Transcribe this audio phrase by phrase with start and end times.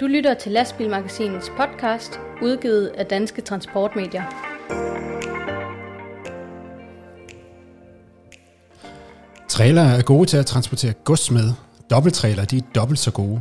[0.00, 4.22] Du lytter til Lastbilmagasinets podcast, udgivet af Danske Transportmedier.
[9.48, 11.52] Trailer er gode til at transportere gods med.
[11.90, 13.40] Dobbelttrailer de er dobbelt så gode.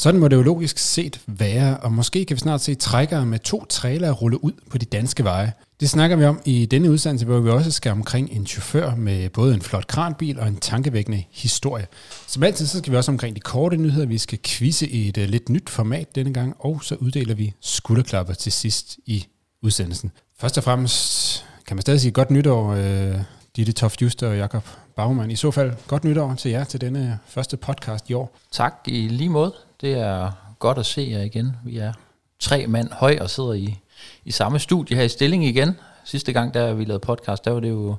[0.00, 3.38] Sådan må det jo logisk set være, og måske kan vi snart se trækkere med
[3.38, 5.52] to trailere rulle ud på de danske veje.
[5.80, 9.28] Det snakker vi om i denne udsendelse, hvor vi også skal omkring en chauffør med
[9.28, 11.86] både en flot kranbil og en tankevækkende historie.
[12.26, 14.06] Som altid så skal vi også omkring de korte nyheder.
[14.06, 17.54] Vi skal quizze i et uh, lidt nyt format denne gang, og så uddeler vi
[17.60, 19.26] skulderklapper til sidst i
[19.62, 20.10] udsendelsen.
[20.38, 23.20] Først og fremmest kan man stadig sige godt nytår, uh,
[23.56, 25.30] Ditte Toft Juster og Jakob Baumann.
[25.30, 28.36] I så fald godt nytår til jer til denne første podcast i år.
[28.52, 29.52] Tak i lige måde.
[29.80, 31.56] Det er godt at se jer igen.
[31.64, 31.92] Vi er
[32.38, 33.78] tre mand høj og sidder i,
[34.24, 35.76] i samme studie her i Stilling igen.
[36.04, 37.96] Sidste gang, der vi lavede podcast, der var det jo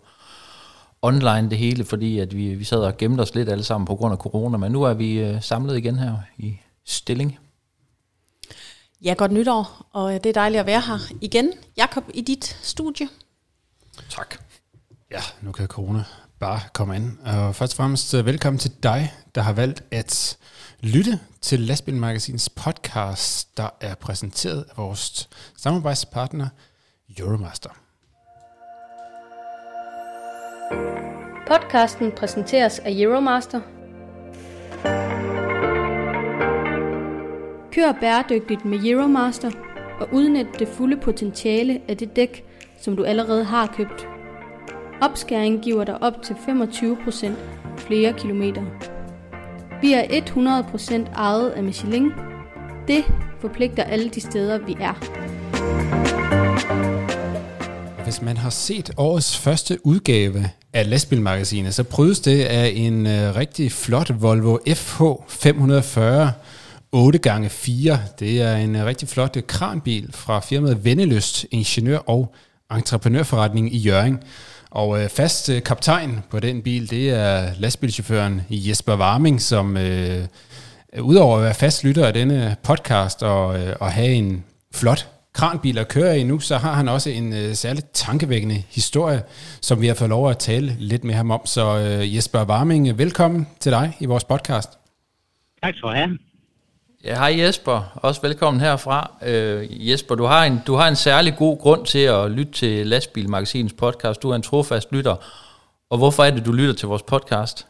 [1.02, 3.95] online det hele, fordi at vi, vi sad og gemte os lidt alle sammen på
[3.95, 7.40] grund af corona, men nu er vi uh, samlet igen her i Stilling.
[9.02, 11.54] Ja, godt nytår, og det er dejligt at være her igen.
[11.77, 13.07] Jakob, i dit studie.
[14.09, 14.51] Tak.
[15.12, 16.04] Ja, nu kan corona
[16.40, 17.17] bare komme ind.
[17.26, 20.37] Og først og fremmest øh, velkommen til dig, der har valgt at
[20.79, 26.48] lytte til Lastbilmagasins podcast, der er præsenteret af vores samarbejdspartner
[27.18, 27.70] Euromaster.
[31.48, 33.62] Podcasten præsenteres af Euromaster.
[37.71, 39.51] Kør bæredygtigt med Euromaster
[39.99, 42.43] og udnyt det fulde potentiale af det dæk,
[42.81, 44.10] som du allerede har købt.
[45.02, 47.32] Opskæring giver dig op til 25%
[47.77, 48.62] flere kilometer.
[49.82, 52.12] Vi er 100% ejet af Michelin.
[52.88, 53.04] Det
[53.40, 54.93] forpligter alle de steder, vi er.
[58.04, 63.36] Hvis man har set årets første udgave af lastbilmagasinet, så prydes det af en øh,
[63.36, 66.31] rigtig flot Volvo FH 540
[66.96, 67.97] 8x4.
[68.19, 72.36] Det er en øh, rigtig flot øh, kranbil fra firmaet Vennelyst, ingeniør- og
[72.72, 74.20] entreprenørforretning i Jørgen.
[74.72, 80.26] Og øh, fast øh, kaptajn på den bil, det er lastbilchaufføren Jesper Warming, som øh,
[81.02, 84.44] udover at være fast lytter af denne podcast og, øh, og have en
[84.74, 89.22] flot kranbil at køre i nu, så har han også en øh, særligt tankevækkende historie,
[89.62, 91.46] som vi har fået lov at tale lidt med ham om.
[91.46, 94.70] Så øh, Jesper Warming, velkommen til dig i vores podcast.
[95.64, 96.31] Tak skal du have.
[97.03, 97.91] Ja, hej Jesper.
[97.95, 99.12] Også velkommen herfra.
[99.25, 102.88] Øh, Jesper, du har, en, du har en særlig god grund til at lytte til
[102.88, 104.22] Lastbilmagasinets podcast.
[104.23, 105.16] Du er en trofast lytter.
[105.89, 107.67] Og hvorfor er det, du lytter til vores podcast?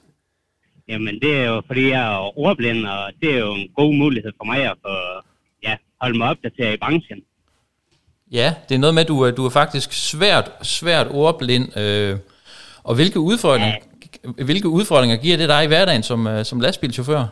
[0.88, 4.32] Jamen, det er jo, fordi jeg er ordblind, og det er jo en god mulighed
[4.38, 5.22] for mig at få,
[5.64, 7.18] ja, holde mig opdateret i branchen.
[8.32, 11.78] Ja, det er noget med, at du, er- du er faktisk svært, svært ordblind.
[11.78, 12.18] Øh,
[12.84, 13.76] og hvilke udfordringer,
[14.46, 17.26] hvilke udfordringer giver det dig i hverdagen som, øh, som lastbilchauffør?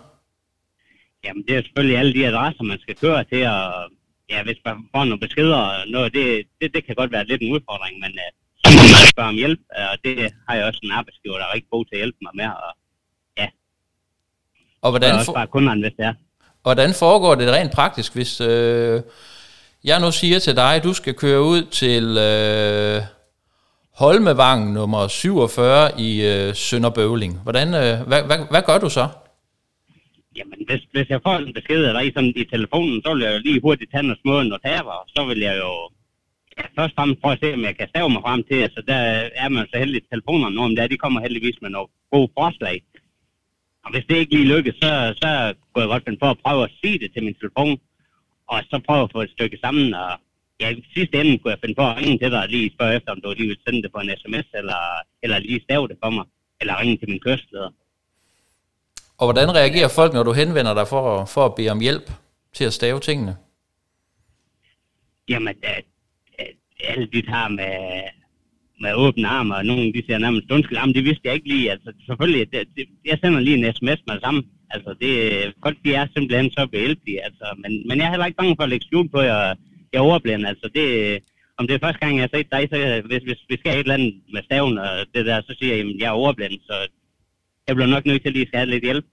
[1.23, 3.63] Jamen, det er selvfølgelig alle de adresser, man skal køre til, og
[4.31, 6.25] ja, hvis man får nogle beskeder og noget, det,
[6.61, 8.29] det, det kan godt være lidt en udfordring, men uh,
[8.61, 9.59] så må man spørge om hjælp,
[9.91, 10.15] og det
[10.47, 12.71] har jeg også en arbejdsgiver, der er rigtig god til at hjælpe mig med, og
[14.81, 16.13] Og det hvordan, er også bare kunderne, hvis det er.
[16.61, 19.01] hvordan foregår det rent praktisk, hvis øh,
[19.83, 23.01] jeg nu siger til dig, at du skal køre ud til øh,
[23.95, 27.39] Holmevang nummer 47 i øh, Sønderbøvling.
[27.43, 29.07] Hvordan, øh, hvad, hvad, hvad gør du så?
[30.39, 33.33] Jamen, hvis, hvis jeg får en besked af dig sådan i telefonen, så vil jeg
[33.35, 35.71] jo lige hurtigt tage noget små notater, og så vil jeg jo
[36.57, 38.79] ja, først og fremmest prøve at se, om jeg kan stave mig frem til, så
[38.91, 38.99] der
[39.43, 41.89] er man så heldig i telefonerne nu om det er, de kommer heldigvis med nogle
[42.11, 42.77] gode forslag.
[43.83, 44.91] Og hvis det ikke lige lykkes, så,
[45.21, 45.29] så
[45.73, 47.79] går jeg godt finde på at prøve at sige det til min telefon,
[48.51, 50.11] og så prøve at få et stykke sammen, og
[50.61, 52.95] ja, i sidste ende kunne jeg finde på at ringe til dig og lige spørge
[52.95, 54.81] efter, om du lige vil sende det på en sms, eller,
[55.23, 56.25] eller lige stave det for mig,
[56.61, 57.69] eller ringe til min kørsleder.
[59.19, 62.07] Og hvordan reagerer folk, når du henvender dig for, for at bede om hjælp
[62.53, 63.33] til at stave tingene?
[65.29, 65.83] Jamen, øh,
[66.39, 66.53] øh,
[66.89, 67.75] alle de tager med,
[68.81, 71.71] med åbne arme, og nogen de siger nærmest undskyld, jamen det vidste jeg ikke lige.
[71.71, 74.43] Altså selvfølgelig, det, det, jeg sender lige en sms med sammen.
[74.71, 75.11] Altså det,
[75.63, 78.63] folk de er simpelthen så behjælpelige, altså, men, men jeg er heller ikke bange for
[78.63, 79.55] at lægge skjul på, at jeg,
[79.93, 80.49] jeg overblænder.
[80.49, 80.87] Altså det,
[81.57, 83.79] om det er første gang, jeg har set dig, så hvis, hvis vi skal et
[83.79, 86.75] eller andet med staven og det der, så siger jeg, at jeg er overblind, så
[87.69, 89.05] jeg bliver nok nødt til lige at skal have lidt hjælp.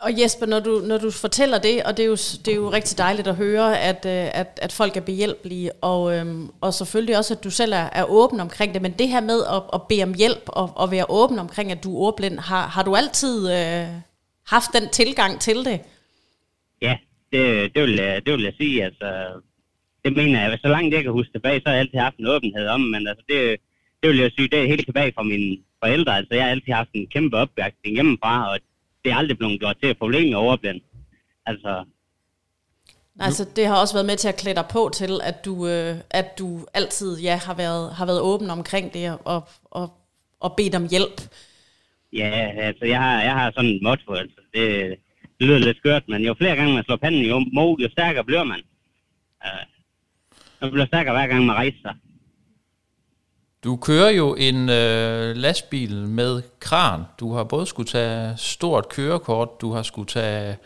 [0.00, 2.72] Og Jesper, når du, når du fortæller det, og det er, jo, det er jo
[2.72, 7.16] rigtig dejligt at høre, at, øh, at, at folk er behjælpelige, og, øhm, og selvfølgelig
[7.18, 9.80] også, at du selv er, er åben omkring det, men det her med at, at
[9.88, 12.96] bede om hjælp og, og være åben omkring, at du er ordblind, har, har du
[12.96, 13.86] altid øh,
[14.46, 15.80] haft den tilgang til det?
[16.82, 16.96] Ja,
[17.32, 18.84] det, det, vil, jeg, det vil jeg sige.
[18.84, 19.08] Altså,
[20.04, 20.58] det mener jeg.
[20.62, 23.06] Så langt jeg kan huske tilbage, så har jeg altid haft en åbenhed om, men
[23.08, 23.56] altså, det,
[24.02, 26.16] det vil jeg sige, det er helt tilbage fra mine forældre.
[26.16, 28.58] Altså, jeg har altid haft en kæmpe opbakning hjemmefra, og
[29.04, 30.80] det er aldrig blevet gjort til et problem med overblind.
[31.46, 31.84] Altså,
[33.20, 35.96] Altså, det har også været med til at klæde dig på til, at du, øh,
[36.10, 39.92] at du altid ja, har, været, har været åben omkring det og, og,
[40.40, 41.20] og bedt om hjælp.
[42.12, 44.96] ja, altså, jeg har, jeg har sådan et motto, altså, det,
[45.38, 48.24] det lyder lidt skørt, men jo flere gange man slår panden i mo, jo stærkere
[48.24, 48.62] bliver man.
[49.44, 49.66] Uh,
[50.60, 51.94] man bliver stærkere hver gang man rejser sig.
[53.64, 57.00] Du kører jo en øh, lastbil med kran.
[57.20, 60.56] Du har både skulle tage stort kørekort, du har skulle tage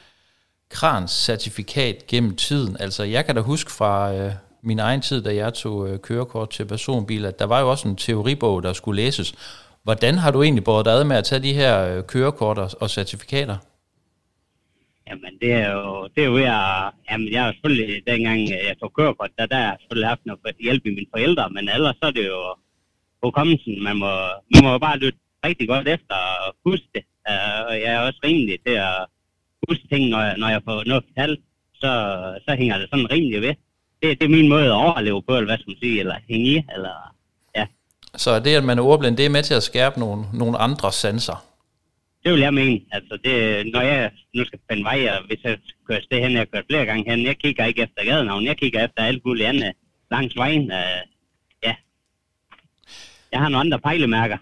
[0.70, 2.76] krans certifikat gennem tiden.
[2.81, 4.32] Altså jeg kan da huske fra øh,
[4.62, 7.88] min egen tid, da jeg tog øh, kørekort til personbil, at der var jo også
[7.88, 9.35] en teoribog, der skulle læses.
[9.82, 12.70] Hvordan har du egentlig båret dig ad med at tage de her øh, kørekort og,
[12.81, 13.56] og certifikater?
[15.08, 18.67] Jamen, det er jo, det er jo ved at, jamen, jeg har selvfølgelig, dengang øh,
[18.69, 21.69] jeg tog kørekort, der, der har jeg selvfølgelig haft noget hjælp i mine forældre, men
[21.69, 22.56] ellers så er det jo
[23.25, 24.12] hukommelsen, man må,
[24.55, 27.05] man må bare lytte rigtig godt efter og huske det.
[27.31, 28.99] Uh, og jeg er også rimelig til at
[29.69, 31.41] huske ting, når jeg, når jeg får noget fortalt,
[31.75, 31.91] så,
[32.49, 33.55] så hænger det sådan rimelig ved.
[34.03, 36.47] Det, det er min måde at overleve på, eller hvad skal man sige, eller hænge
[36.47, 36.94] i, eller
[37.56, 37.67] ja.
[38.17, 40.93] Så det, at man er ordblind, det er med til at skærpe nogle, nogle andre
[40.93, 41.38] sanser?
[42.25, 42.81] Det vil jeg mene.
[42.93, 43.35] Altså, det,
[43.73, 46.87] når jeg nu skal finde vej, og hvis jeg kører sted hen, jeg kørt flere
[46.87, 49.73] gange hen, jeg kigger ikke efter gadenavn, jeg kigger efter alt muligt andet
[50.11, 50.62] langs vejen.
[50.62, 51.13] Uh, ja.
[53.34, 54.36] Jeg har nogle andre pejlemærker.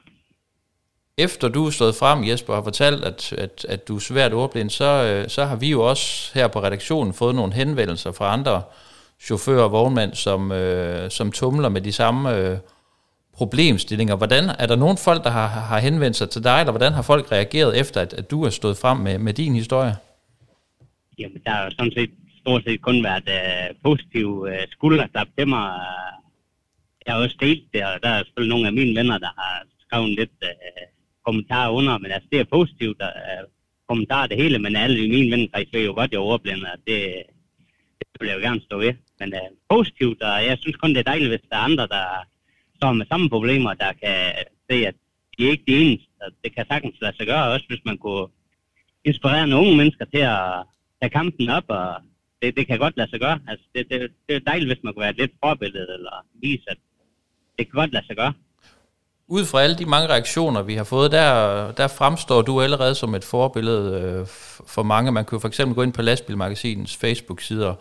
[1.18, 4.32] Efter du er stået frem, Jesper, og har fortalt, at, at, at du er svært
[4.32, 8.32] ordblind, så, øh, så har vi jo også her på redaktionen fået nogle henvendelser fra
[8.32, 8.62] andre
[9.20, 12.58] chauffører og vognmænd, som, øh, som tumler med de samme øh,
[13.34, 14.16] problemstillinger.
[14.16, 17.02] Hvordan er der nogen folk, der har, har henvendt sig til dig, eller hvordan har
[17.02, 19.96] folk reageret efter, at, at du er stået frem med, med din historie?
[21.18, 22.10] Jamen, der har jo sådan set
[22.40, 25.70] stort set kun været uh, positive uh, skulderklap til mig.
[27.06, 29.54] Jeg har også delt det, og der er selvfølgelig nogle af mine venner, der har
[29.84, 30.86] skrevet lidt øh,
[31.26, 33.44] kommentarer under, men altså, det er positivt, der øh,
[33.88, 36.98] kommentarer det hele, men alle mine venner faktisk ved jo godt, jeg overblænder, og det,
[37.98, 38.94] det vil jeg jo gerne stå ved.
[39.20, 42.06] Men øh, positivt, og jeg synes kun, det er dejligt, hvis der er andre, der
[42.76, 44.18] står med samme problemer, der kan
[44.70, 44.94] se, at
[45.38, 46.08] de er ikke de eneste.
[46.20, 48.26] Og det kan sagtens lade sig gøre, også hvis man kunne
[49.04, 50.44] inspirere nogle unge mennesker til at
[51.00, 51.88] tage kampen op, og
[52.42, 53.38] det, det kan godt lade sig gøre.
[53.48, 56.64] Altså, det, det, det er dejligt, hvis man kunne være et lidt forbillede, eller vise,
[56.68, 56.78] at
[57.62, 58.32] det kan godt lade sig gøre.
[59.28, 63.14] Ud fra alle de mange reaktioner, vi har fået, der, der fremstår du allerede som
[63.14, 64.26] et forbillede øh,
[64.66, 65.12] for mange.
[65.12, 67.76] Man kan jo for eksempel gå ind på Lastbilmagasinets Facebook-side og,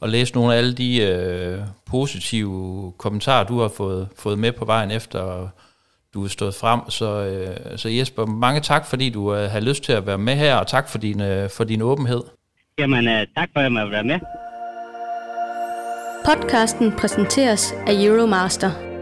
[0.00, 4.64] og læse nogle af alle de øh, positive kommentarer, du har fået, fået med på
[4.64, 5.48] vejen efter
[6.14, 6.80] du er stået frem.
[6.90, 10.34] Så, øh, så Jesper, mange tak, fordi du øh, har lyst til at være med
[10.34, 12.22] her, og tak for din, øh, for din åbenhed.
[12.78, 14.20] Jamen, øh, tak for, at jeg måtte være med.
[16.24, 18.93] Podcasten præsenteres af Euromaster.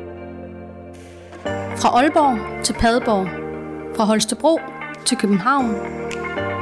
[1.83, 3.27] Fra Aalborg til Padborg.
[3.97, 4.61] Fra Holstebro
[5.07, 5.75] til København.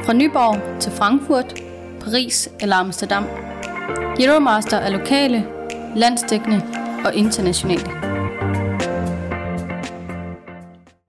[0.05, 1.55] Fra Nyborg til Frankfurt,
[2.00, 3.25] Paris eller Amsterdam.
[4.20, 5.46] Euromaster er lokale,
[5.96, 6.62] landsdækkende
[7.05, 7.84] og internationale.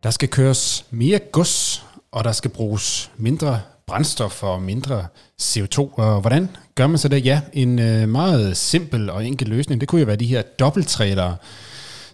[0.04, 5.06] Der skal køres mere gods, og der skal bruges mindre brændstof og mindre
[5.42, 5.80] CO2.
[5.80, 7.26] Og hvordan gør man så det?
[7.26, 11.36] Ja, en øh, meget simpel og enkel løsning, det kunne jo være de her dobbelttrailere,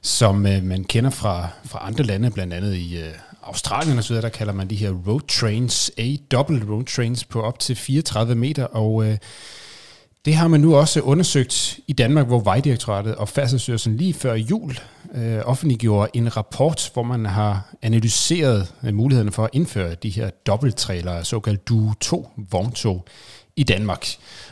[0.07, 3.13] som øh, man kender fra, fra andre lande, blandt andet i øh,
[3.43, 7.41] Australien og så videre, der kalder man de her road trains, A-double road trains på
[7.41, 9.17] op til 34 meter, og øh,
[10.25, 14.79] det har man nu også undersøgt i Danmark, hvor Vejdirektoratet og Færdselsstyrelsen lige før jul
[15.15, 20.29] øh, offentliggjorde en rapport, hvor man har analyseret øh, mulighederne for at indføre de her
[20.29, 23.05] dobbelttrailere, såkaldt Duo 2 vogntog
[23.55, 24.07] i Danmark.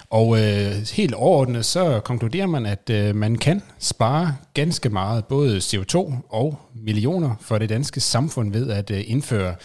[0.09, 5.57] Og øh, helt overordnet så konkluderer man, at øh, man kan spare ganske meget, både
[5.57, 9.55] CO2 og millioner for det danske samfund ved at øh, indføre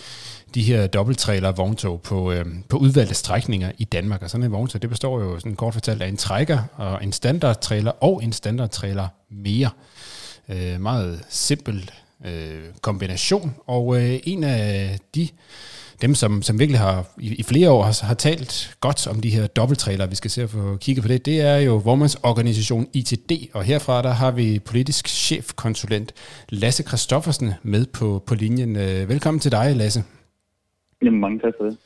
[0.54, 4.22] de her dobbelttrailer vogntog på, øh, på udvalgte strækninger i Danmark.
[4.22, 7.12] Og sådan en vogntog, det består jo sådan kort fortalt af en trækker og en
[7.12, 9.70] standardtrailer og en standardtrailer mere.
[10.48, 11.90] Øh, meget simpel
[12.24, 13.54] øh, kombination.
[13.66, 15.28] Og øh, en af de
[16.02, 19.30] dem, som, som virkelig har i, i flere år har, har talt godt om de
[19.30, 22.86] her dobbelttrailer, vi skal se at få kigget på det, det er jo Vormands organisation
[22.92, 26.12] ITD, og herfra der har vi politisk chefkonsulent
[26.48, 28.76] Lasse Kristoffersen med på, på linjen.
[28.76, 30.04] Øh, velkommen til dig, Lasse.
[31.02, 31.76] Jamen, mange tak for det.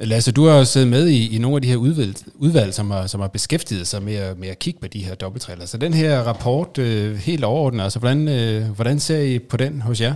[0.00, 2.90] Lasse, du har jo siddet med i, i nogle af de her udvalg, udvalg som,
[2.90, 5.66] har, som har beskæftiget sig med, at, med at kigge på de her dobbelttræller.
[5.66, 9.80] Så den her rapport, øh, helt overordnet, altså hvordan, øh, hvordan ser I på den
[9.80, 10.14] hos jer?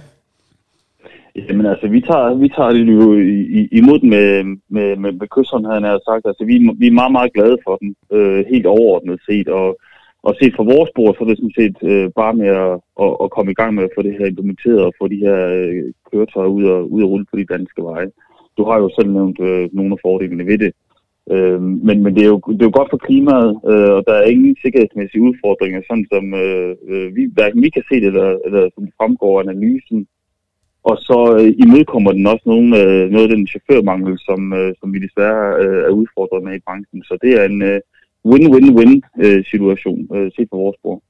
[1.48, 3.12] Jamen altså, vi tager, vi tager det jo
[3.80, 6.26] imod den med, med, med, med kysseren, havde han sagt.
[6.26, 9.48] Altså, vi, vi er meget, meget glade for den, øh, helt overordnet set.
[9.48, 9.78] Og,
[10.22, 12.72] og set fra vores bord, så er det sådan set øh, bare med at,
[13.04, 15.38] at, at komme i gang med at få det her implementeret og få de her
[15.58, 18.08] øh, køretøjer ud og, ud og rulle på de danske veje.
[18.56, 20.72] Du har jo selv nævnt øh, nogle af fordelene ved det.
[21.34, 24.14] Øh, men, men det er, jo, det er jo godt for klimaet, øh, og der
[24.14, 28.38] er ingen sikkerhedsmæssige udfordringer, sådan som øh, øh vi, hverken vi kan se det, eller,
[28.46, 30.06] eller som det fremgår af analysen.
[30.82, 34.92] Og så øh, imødekommer den også nogle, øh, noget af den chaufførmangel, som, øh, som
[34.94, 37.02] vi desværre øh, er udfordret med i branchen.
[37.02, 37.80] Så det er en øh,
[38.30, 41.02] win-win-win-situation øh, øh, set fra vores bord.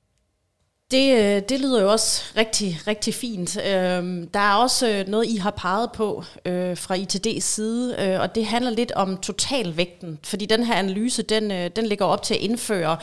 [0.91, 3.57] Det, øh, det lyder jo også rigtig, rigtig fint.
[3.67, 8.21] Øhm, der er også øh, noget, I har peget på øh, fra ITD's side, øh,
[8.21, 12.35] og det handler lidt om totalvægten, fordi den her analyse, den, den ligger op til
[12.35, 12.97] at indføre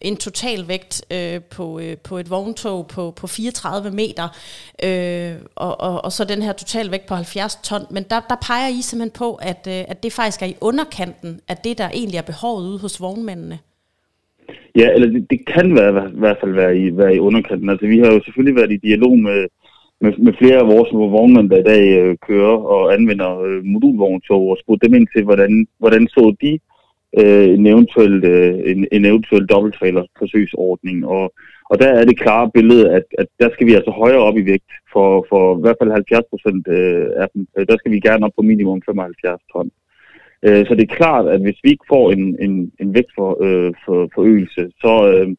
[0.00, 1.04] en totalvægt
[1.50, 4.28] på, på et vogntog på, på 34 meter,
[5.54, 7.86] og, og, og så den her totalvægt på 70 ton.
[7.90, 11.56] Men der, der peger I simpelthen på, at, at det faktisk er i underkanten af
[11.56, 13.58] det, der egentlig er behovet ude hos vognmændene.
[14.76, 17.70] Ja, eller det, det kan være, i hvert fald være i, være i underkanten.
[17.70, 19.46] Altså, vi har jo selvfølgelig været i dialog med,
[20.00, 24.42] med, med flere af vores vognmænd, der i dag øh, kører og anvender øh, modulvogntog,
[24.50, 26.58] og spurgt dem ind til, hvordan, hvordan så de
[27.18, 31.06] øh, en eventuel, øh, en, en eventuel dobbelttrailer forsøgsordning.
[31.06, 31.32] Og,
[31.70, 34.46] og der er det klare billede, at, at der skal vi altså højere op i
[34.46, 34.72] vægt.
[34.92, 38.26] For, for i hvert fald 70 procent øh, af dem, øh, der skal vi gerne
[38.26, 39.70] op på minimum 75 ton.
[40.42, 43.98] Øh, så det er klart, at hvis vi ikke får en, en, en vægtforøgelse, for,
[43.98, 45.36] øh, for forøgelse, så, øh,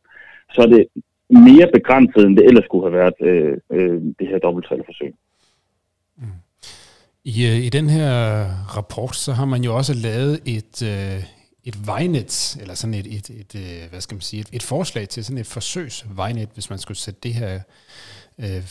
[0.53, 0.87] så er det
[1.29, 5.13] mere begrænset, end det ellers skulle have været, øh, øh, det her dobbelttrælerforsøg.
[6.17, 6.23] Mm.
[7.23, 8.09] I, øh, I den her
[8.77, 11.23] rapport, så har man jo også lavet et, øh,
[11.63, 15.09] et vejnet, eller sådan et, et, et, øh, hvad skal man sige, et, et forslag
[15.09, 17.59] til sådan et forsøgsvejnet, hvis man skulle sætte det her
[18.39, 18.61] øh,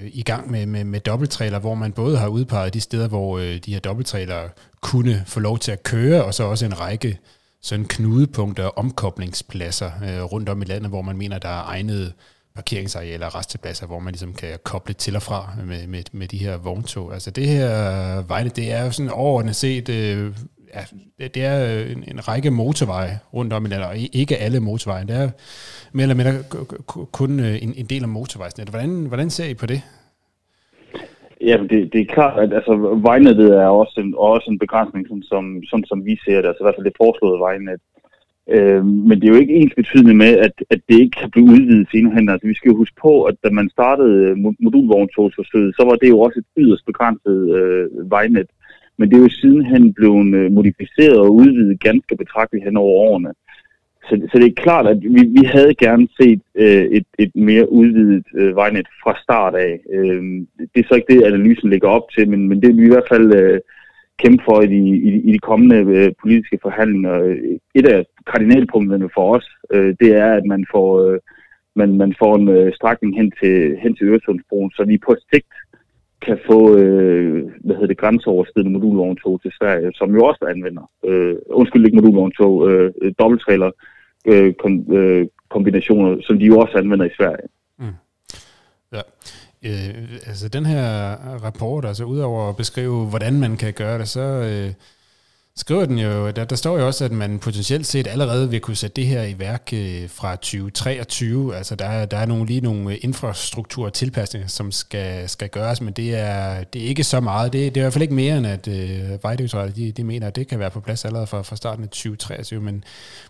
[0.00, 3.56] i gang med, med, med dobbelttræler, hvor man både har udpeget de steder, hvor øh,
[3.56, 4.48] de her dobbelttræler
[4.80, 7.18] kunne få lov til at køre, og så også en række
[7.62, 12.12] sådan knudepunkter og omkoblingspladser øh, rundt om i landet, hvor man mener, der er egnede
[12.54, 16.38] parkeringsarealer og restepladser, hvor man ligesom kan koble til og fra med, med, med de
[16.38, 17.14] her vogntog.
[17.14, 20.34] Altså det her vejne, det er jo sådan overordnet set, øh,
[20.74, 20.82] ja,
[21.34, 25.06] det er øh, en, en række motorveje rundt om i landet, ikke alle motorveje.
[25.06, 25.30] Det er
[25.92, 26.32] mere eller mindre
[27.12, 28.74] kun øh, en, en del af motorvejsnettet.
[28.74, 29.82] Hvordan, hvordan ser I på det?
[31.40, 35.22] Ja, det, det er klart, at altså, vejnettet er også en, også en begrænsning, sådan
[35.22, 37.80] som, sådan som vi ser det, altså i hvert fald det foreslåede vejnet.
[38.54, 41.46] Øh, men det er jo ikke ens betydende med, at, at det ikke kan blive
[41.54, 42.28] udvidet senere hen.
[42.28, 46.08] Altså, vi skal jo huske på, at da man startede øh, modulvogntogsforsøget, så var det
[46.08, 48.48] jo også et yderst begrænset øh, vejnet.
[48.98, 53.32] Men det er jo sidenhen blevet øh, modificeret og udvidet ganske betragteligt hen over årene.
[54.08, 57.72] Så, så det er klart, at vi, vi havde gerne set øh, et, et mere
[57.72, 59.80] udvidet øh, vejnet fra start af.
[59.92, 60.22] Øh,
[60.74, 62.94] det er så ikke det, analysen ligger op til, men, men det vil vi i
[62.94, 63.60] hvert fald øh,
[64.22, 67.14] kæmpe for i de, i, i de kommende øh, politiske forhandlinger.
[67.74, 71.18] Et af kardinalpunkterne for os, øh, det er, at man får, øh,
[71.76, 75.52] man, man får en øh, strækning hen til, hen til Øresundsbroen, så vi på sigt
[76.26, 81.36] kan få øh, hvad hedder det, grænseoverskridende modulvogntog til Sverige, som jo også anvender, øh,
[81.50, 83.70] undskyld ikke modulvogntog, øh, øh, dobbelttrailer,
[84.26, 87.48] øh, kom, øh, kombinationer, som de jo også anvender i Sverige.
[87.78, 87.96] Mm.
[88.92, 89.02] Ja.
[89.64, 90.84] Øh, altså den her
[91.46, 94.20] rapport, altså udover at beskrive, hvordan man kan gøre det, så...
[94.20, 94.72] Øh,
[95.58, 98.76] skriver den jo, der, der står jo også, at man potentielt set allerede vil kunne
[98.76, 101.56] sætte det her i værk øh, fra 2023.
[101.56, 105.80] Altså der er, der er nogle, lige nogle øh, infrastruktur tilpasninger, som skal, skal gøres,
[105.80, 107.52] men det er, det er ikke så meget.
[107.52, 110.26] Det, det er i hvert fald ikke mere end, at øh, Vejdirektoratet de, de mener,
[110.26, 112.60] at det kan være på plads allerede fra, fra starten af 2023.
[112.60, 112.84] Men,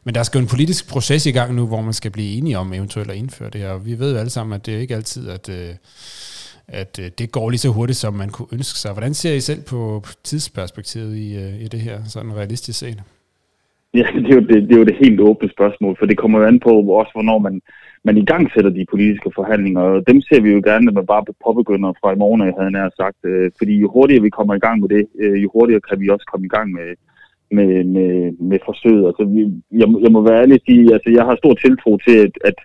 [0.05, 2.59] men der skal jo en politisk proces i gang nu, hvor man skal blive enige
[2.59, 3.71] om eventuelt at indføre det her.
[3.71, 5.49] Og vi ved jo alle sammen, at det er ikke altid, at...
[5.49, 5.75] Øh,
[6.69, 8.93] at øh, det går lige så hurtigt, som man kunne ønske sig.
[8.93, 13.03] Hvordan ser I selv på tidsperspektivet i, øh, i det her, sådan realistisk set?
[13.95, 16.39] Ja, det er, jo det, det er jo det helt åbne spørgsmål, for det kommer
[16.39, 17.61] jo an på også, hvornår man,
[18.05, 21.07] man i gang sætter de politiske forhandlinger, og dem ser vi jo gerne, at man
[21.07, 24.55] bare påbegynder fra i morgen, jeg havde nær sagt, øh, fordi jo hurtigere vi kommer
[24.55, 26.89] i gang med det, øh, jo hurtigere kan vi også komme i gang med,
[27.57, 28.11] med, med,
[28.51, 29.07] med forsøget.
[29.07, 29.41] Altså, vi,
[29.81, 32.59] jeg, jeg må være ærlig og sige, altså jeg har stor tiltro til, at, at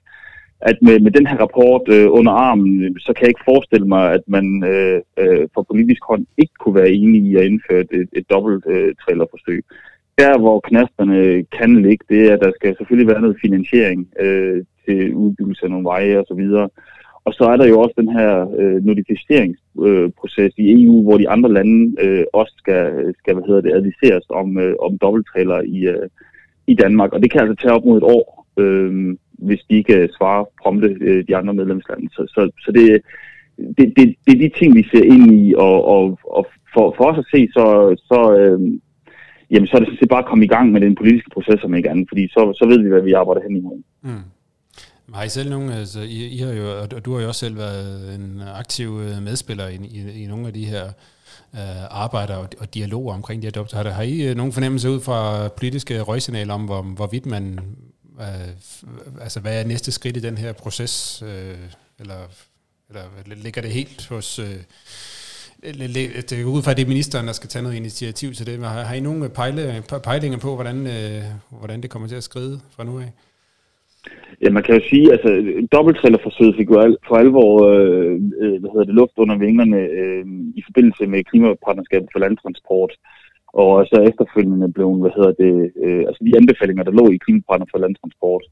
[0.69, 3.87] at med, med den her rapport øh, under armen, øh, så kan jeg ikke forestille
[3.87, 7.79] mig, at man øh, øh, fra politisk hånd ikke kunne være enige i at indføre
[7.79, 9.65] et, et dobbelt øh, trailerforsøg.
[10.17, 14.63] Der, hvor knasterne kan ligge, det er, at der skal selvfølgelig være noget finansiering øh,
[14.85, 16.43] til udbyggelse af nogle veje osv.
[16.63, 16.71] Og,
[17.25, 21.29] og så er der jo også den her øh, notificeringsproces øh, i EU, hvor de
[21.29, 25.79] andre lande øh, også skal, skal hvad hedder det, adviseres om, øh, om dobbelttrailer i,
[25.87, 26.09] øh,
[26.67, 27.13] i Danmark.
[27.13, 28.47] Og det kan altså tage op mod et år.
[28.57, 29.15] Øh,
[29.47, 32.09] hvis de ikke øh, svarer prompte øh, de andre medlemslande.
[32.15, 33.01] Så, så, så det,
[33.77, 37.05] det, det, det er de ting, vi ser ind i, og, og, og for, for
[37.11, 37.65] os at se, så,
[38.09, 38.59] så, øh,
[39.51, 41.63] jamen, så er det sådan set bare at komme i gang med den politiske proces,
[41.63, 43.79] om ikke andet, fordi så, så ved vi, hvad vi arbejder hen imod.
[44.01, 44.25] Mm.
[45.13, 47.57] Har I selv nogen, altså, I, I har jo, og du har jo også selv
[47.57, 50.83] været en aktiv øh, medspiller i, i, i nogle af de her
[51.55, 53.71] øh, arbejder og, og dialoger omkring de her jobs.
[53.71, 57.59] Har, har I øh, nogen fornemmelse ud fra politiske røgsignaler om, hvor, hvorvidt man,
[58.19, 61.57] øh, altså hvad er næste skridt i den her proces, øh,
[61.99, 62.19] eller,
[62.89, 64.39] eller ligger det helt hos...
[64.39, 64.63] Øh,
[65.63, 68.59] det er ud fra, at det er ministeren, der skal tage noget initiativ til det.
[68.59, 71.23] Har, har I nogle pejle, pejlinger på, hvordan, øh,
[71.59, 73.11] hvordan det kommer til at skride fra nu af?
[74.41, 75.29] Ja, man kan jo sige, altså
[75.71, 80.25] dobbelttrillerforsøget fik jo al, for alvor øh, øh hvad hedder det, luft under vingerne øh,
[80.59, 82.91] i forbindelse med klimapartnerskabet for landtransport.
[83.53, 87.67] Og så efterfølgende blev, hvad hedder det, øh, altså de anbefalinger, der lå i klimapartner
[87.71, 88.43] for landtransport.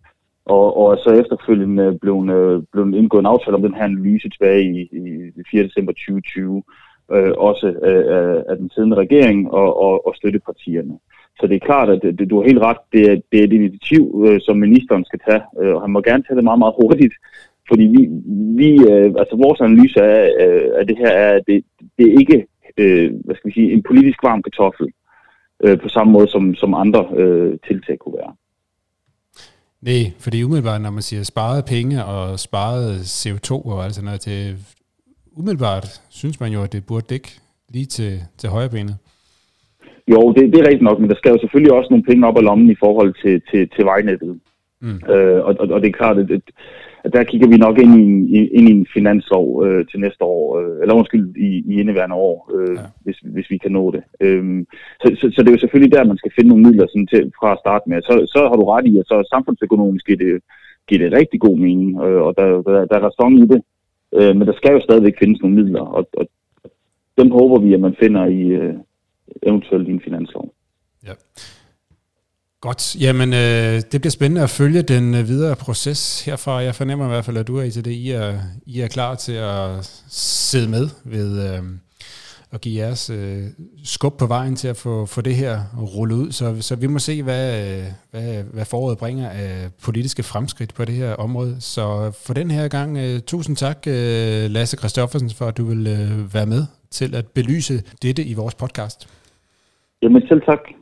[0.45, 4.63] Og, og så efterfølgende blev, øh, blev indgået en aftale om den her analyse tilbage
[4.63, 4.81] i,
[5.39, 5.63] i 4.
[5.63, 6.63] december 2020,
[7.13, 10.95] øh, også øh, af den siddende regering og, og, og støttepartierne.
[11.39, 12.81] Så det er klart, at det, du har helt ret.
[12.93, 16.01] Det er, det er et initiativ, øh, som ministeren skal tage, øh, og han må
[16.01, 17.13] gerne tage det meget, meget hurtigt.
[17.69, 18.01] Fordi vi,
[18.61, 21.63] vi øh, altså vores analyse af, øh, af det her er, at det,
[21.97, 22.45] det er ikke
[22.77, 24.87] øh, hvad skal vi sige, en politisk varm kartoffel,
[25.63, 28.33] øh, på samme måde som, som andre øh, tiltag kunne være.
[29.81, 34.21] Nej, fordi umiddelbart, når man siger sparet penge og sparet CO2 og alt sådan noget,
[34.21, 34.55] til,
[35.39, 37.29] umiddelbart synes man jo, at det burde dække
[37.73, 38.97] lige til, til højre benet.
[40.11, 42.37] Jo, det, det er rigtigt nok, men der skal jo selvfølgelig også nogle penge op
[42.37, 44.39] af lommen i forhold til, til, til vejnettet.
[44.81, 44.99] Mm.
[45.13, 46.45] Øh, og, og, og det er klart, at, at
[47.13, 50.59] der kigger vi nok ind i en, ind i en finanslov øh, til næste år,
[50.59, 52.81] øh, eller undskyld, i, i indeværende år, øh, ja.
[53.03, 54.03] hvis, hvis vi kan nå det.
[54.19, 54.65] Øh,
[55.01, 57.31] så, så, så det er jo selvfølgelig der, man skal finde nogle midler sådan til,
[57.39, 58.01] fra at starte med.
[58.01, 60.41] Så, så har du ret i, at så samfundsøkonomisk giver det,
[60.87, 63.61] giver det rigtig god mening, øh, og der, der, der er ræson i det.
[64.17, 66.25] Øh, men der skal jo stadigvæk findes nogle midler, og, og
[67.17, 68.73] dem håber vi, at man finder i, øh,
[69.43, 70.53] eventuelt i en finanslov.
[71.07, 71.13] Ja.
[72.61, 72.95] Godt.
[72.95, 76.51] Jamen, øh, det bliver spændende at følge den øh, videre proces herfra.
[76.51, 77.91] Jeg fornemmer i hvert fald, at du er i til det.
[77.91, 78.33] I er,
[78.65, 79.69] I er klar til at
[80.09, 81.63] sidde med ved øh,
[82.51, 83.43] at give jeres øh,
[83.83, 85.59] skub på vejen til at få, få det her
[85.97, 86.31] rullet ud.
[86.31, 90.85] Så, så vi må se, hvad, øh, hvad, hvad foråret bringer af politiske fremskridt på
[90.85, 91.55] det her område.
[91.59, 95.87] Så for den her gang, øh, tusind tak, øh, Lasse Kristoffersen, for at du vil
[95.87, 99.07] øh, være med til at belyse dette i vores podcast.
[100.01, 100.80] Jamen selv tak.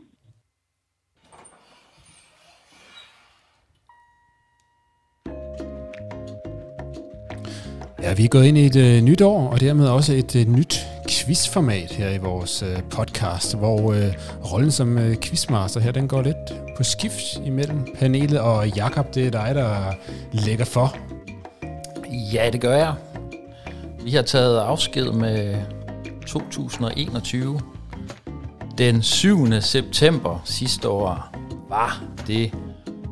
[8.02, 10.48] Ja, vi er gået ind i et øh, nyt år, og dermed også et øh,
[10.48, 14.14] nyt quizformat her i vores øh, podcast, hvor øh,
[14.52, 19.28] rollen som øh, quizmaster her, den går lidt på skift imellem panelet, og Jakob, det
[19.28, 19.94] er dig, der
[20.32, 20.96] lægger for.
[22.34, 22.94] Ja, det gør jeg.
[24.04, 25.56] Vi har taget afsked med
[26.28, 27.60] 2021
[28.78, 29.62] den 7.
[29.62, 31.36] september sidste år
[31.70, 32.54] var det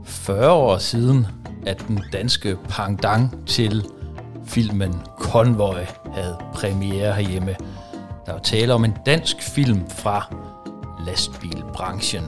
[0.06, 1.28] 40 år siden,
[1.65, 3.86] at den danske pangdang til
[4.48, 7.56] filmen Convoy havde premiere herhjemme.
[8.26, 10.36] Der var tale om en dansk film fra
[11.06, 12.24] lastbilbranchen.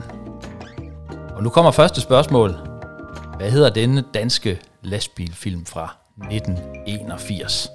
[1.36, 2.56] Og nu kommer første spørgsmål.
[3.36, 5.96] Hvad hedder denne danske lastbilfilm fra
[6.30, 7.70] 1981?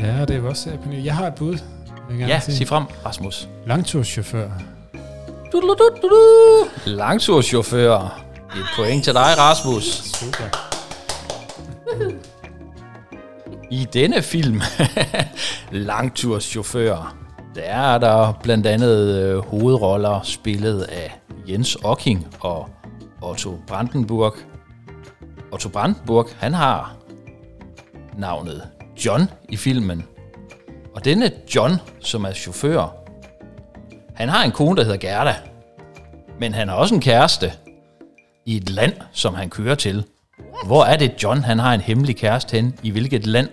[0.00, 1.04] Ja, det er også Pernille.
[1.04, 1.58] Jeg har et bud.
[2.18, 3.48] Ja, sig frem, Rasmus.
[3.66, 4.50] Langturschauffør.
[5.52, 6.90] Du, du, du, du, du.
[6.90, 8.29] Langturschauffør.
[8.56, 9.84] Et point til dig, Rasmus.
[9.84, 10.44] Super.
[13.70, 14.60] I denne film,
[15.70, 17.16] Langturschauffør,
[17.54, 22.68] der er der blandt andet øh, hovedroller spillet af Jens Ocking og
[23.22, 24.34] Otto Brandenburg.
[25.52, 26.94] Otto Brandenburg, han har
[28.18, 28.62] navnet
[29.06, 30.04] John i filmen.
[30.94, 32.96] Og denne John, som er chauffør,
[34.14, 35.34] han har en kone, der hedder Gerda.
[36.40, 37.52] Men han har også en kæreste
[38.50, 40.04] i et land, som han kører til.
[40.66, 42.78] Hvor er det John, han har en hemmelig kæreste hen?
[42.82, 43.48] I hvilket land?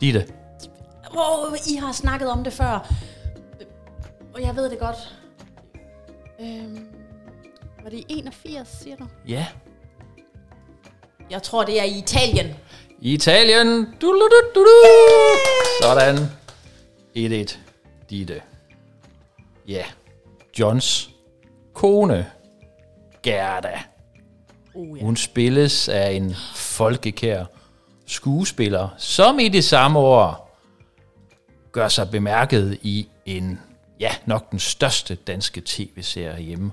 [0.00, 0.26] Ditte.
[1.16, 2.92] Oh, I har snakket om det før.
[4.34, 5.14] Og jeg ved det godt.
[6.40, 6.86] Øhm,
[7.82, 9.04] var det i 81, siger du?
[9.28, 9.46] Ja.
[11.30, 12.46] Jeg tror, det er i Italien.
[13.00, 13.84] I Italien.
[14.00, 14.68] Du, du, du, du, du.
[15.82, 16.16] Sådan.
[17.16, 17.56] 1-1.
[18.10, 18.42] Ditte.
[19.68, 19.84] Ja.
[20.58, 21.10] Johns
[21.72, 22.26] kone.
[23.24, 23.82] Gerda.
[24.74, 25.04] Uh, ja.
[25.04, 27.44] Hun spilles af en folkekær
[28.06, 30.58] skuespiller, som i det samme år
[31.72, 33.60] gør sig bemærket i en,
[34.00, 36.72] ja, nok den største danske tv-serie hjemme,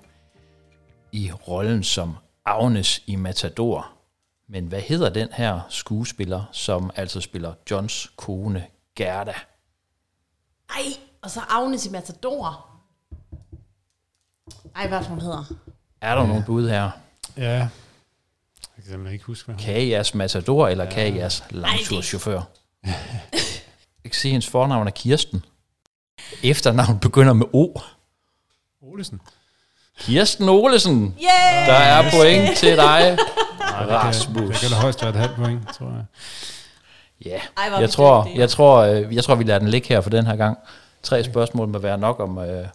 [1.11, 3.91] i rollen som Agnes i Matador.
[4.49, 9.35] Men hvad hedder den her skuespiller, som altså spiller Johns kone Gerda?
[10.69, 10.83] Ej,
[11.21, 12.67] og så Agnes i Matador.
[14.75, 15.53] Ej, hvad hun hedder.
[16.01, 16.27] Er der ja.
[16.27, 16.89] nogen bud her?
[17.37, 17.43] Ja.
[17.43, 17.69] Jeg
[18.75, 22.41] kan simpelthen ikke huske, hvad Kan I jeres matador, eller kan I jeres langturschauffør?
[22.83, 25.45] Jeg kan se, hendes fornavn er Kirsten.
[26.43, 27.79] Efternavn begynder med O.
[28.81, 29.21] Olesen.
[29.99, 31.15] Kirsten Olesen.
[31.23, 31.67] Yeah!
[31.67, 33.01] Der er point til dig,
[33.81, 34.59] Det Rasmus.
[34.59, 36.05] kan da højst være et halvt point, tror jeg.
[37.25, 40.09] Ja, er jeg tror, jeg, tror, øh, jeg tror, vi lader den ligge her for
[40.09, 40.57] den her gang.
[41.03, 42.67] Tre spørgsmål må være nok om, øh,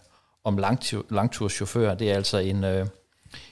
[0.43, 1.93] om langtur, langturschauffør.
[1.93, 2.87] Det er altså en, øh,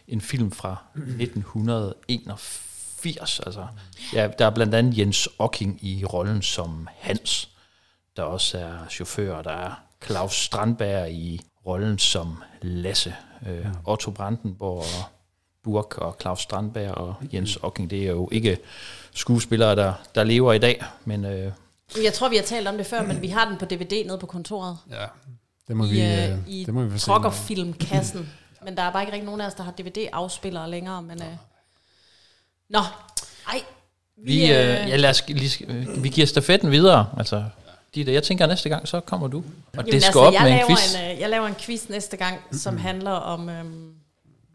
[0.08, 3.40] en film fra 1981.
[3.40, 3.68] Altså,
[4.14, 7.50] ja, der er blandt andet Jens Ocking i rollen som Hans,
[8.18, 9.42] der også er chauffør.
[9.42, 9.72] Der er
[10.06, 13.16] Claus Strandberg i rollen som Lasse.
[13.48, 14.84] Øh, Otto Brandenborg og
[15.64, 18.58] Burk og Claus Strandberg og Jens Ocking, det er jo ikke
[19.14, 21.52] skuespillere, der, der lever i dag, men øh,
[22.04, 24.18] Jeg tror, vi har talt om det før, men vi har den på DVD nede
[24.18, 24.78] på kontoret.
[24.92, 25.06] Ja,
[25.68, 27.06] det må I, vi, øh, øh, i det må vi få se.
[27.06, 28.30] Trokkerfilmkassen.
[28.64, 31.02] Men der er bare ikke rigtig nogen af os, der har DVD-afspillere længere.
[31.02, 31.28] Men, øh.
[32.70, 32.80] Nå,
[33.48, 33.62] ej.
[34.18, 37.10] Vi, øh, ja, lad os, lige, øh, vi giver stafetten videre.
[37.18, 37.44] Altså,
[37.96, 39.38] de der, jeg tænker, at næste gang, så kommer du.
[39.38, 39.44] Og
[39.76, 40.96] Jamen, det skal altså, op jeg med en laver quiz.
[40.96, 43.94] En, øh, jeg laver en quiz næste gang, som handler om øhm,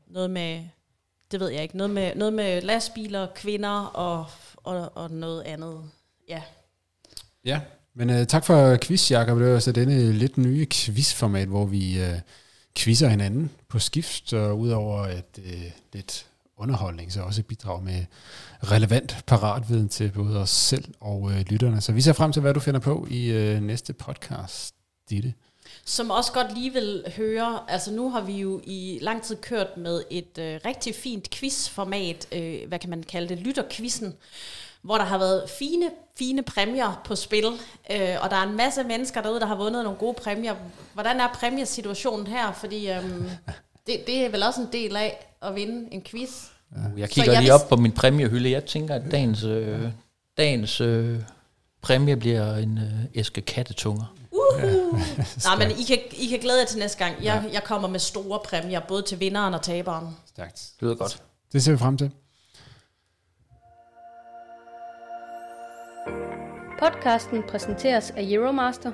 [0.07, 0.65] noget med,
[1.31, 5.81] det ved jeg ikke, noget med, noget med lastbiler, kvinder og, og, og noget andet.
[6.29, 6.43] Ja.
[7.45, 7.61] Ja,
[7.95, 9.39] men øh, tak for quiz, Jacob.
[9.39, 12.19] Det var så denne lidt nye quizformat, hvor vi øh,
[12.77, 18.05] quizzer hinanden på skift, og udover at øh, lidt underholdning, så også bidrage med
[18.63, 21.81] relevant paratviden til både os selv og øh, lytterne.
[21.81, 24.75] Så vi ser frem til, hvad du finder på i øh, næste podcast,
[25.11, 25.35] Ditte.
[25.85, 29.77] Som også godt lige vil høre, altså nu har vi jo i lang tid kørt
[29.77, 34.15] med et øh, rigtig fint quizformat, øh, hvad kan man kalde det, lytterquizzen,
[34.83, 37.45] hvor der har været fine, fine præmier på spil,
[37.91, 40.55] øh, og der er en masse mennesker derude, der har vundet nogle gode præmier.
[40.95, 42.53] Hvordan er præmiesituationen her?
[42.53, 43.31] Fordi øhm,
[43.87, 46.31] det, det er vel også en del af at vinde en quiz.
[46.97, 48.51] Jeg Så kigger jeg lige op på min præmiehylde.
[48.51, 49.89] Jeg tænker, at dagens, øh,
[50.37, 51.21] dagens øh,
[51.83, 54.15] præmie bliver en øh, æske kattetunger.
[55.45, 57.25] Nej, men I kan, I kan glæde jer til næste gang.
[57.25, 60.17] Jeg, jeg kommer med store præmier, både til vinderen og taberen.
[60.27, 60.71] Stærkt.
[60.75, 61.23] Det lyder godt.
[61.53, 62.11] Det ser vi frem til.
[66.79, 68.93] Podcasten præsenteres af Euromaster.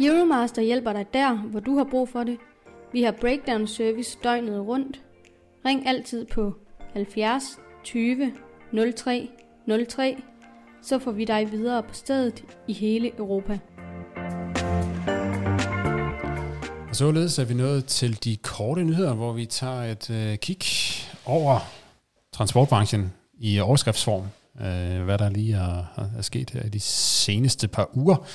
[0.00, 2.38] Euromaster hjælper dig der, hvor du har brug for det.
[2.92, 5.02] Vi har breakdown service døgnet rundt.
[5.64, 6.52] Ring altid på
[6.92, 7.42] 70
[7.84, 8.32] 20
[8.96, 9.28] 03
[9.88, 10.22] 03,
[10.82, 13.58] så får vi dig videre på stedet i hele Europa.
[16.88, 20.62] Og således er vi nået til de korte nyheder, hvor vi tager et øh, kig
[21.26, 21.58] over
[22.32, 24.28] transportbranchen i overskriftsform.
[24.60, 28.26] Øh, hvad der lige er, er, sket her i de seneste par uger.